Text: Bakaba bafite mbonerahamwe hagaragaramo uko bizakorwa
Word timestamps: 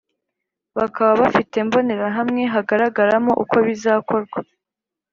Bakaba 0.77 1.11
bafite 1.21 1.55
mbonerahamwe 1.67 2.43
hagaragaramo 2.53 3.31
uko 3.43 3.55
bizakorwa 3.67 4.39